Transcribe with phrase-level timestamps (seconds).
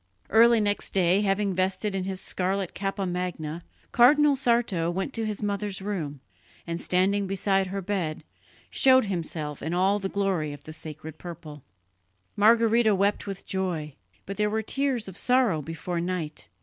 [0.31, 3.61] Early next day, having vested in his scarlet cappa magna,
[3.91, 6.21] Cardinal Sarto went to his mother's room
[6.65, 8.23] and, standing beside her bed,
[8.71, 11.61] showed himself in all the glory of the "sacred purple."
[12.35, 13.93] Margherita wept with joy;
[14.25, 16.47] but there were tears of sorrow before night.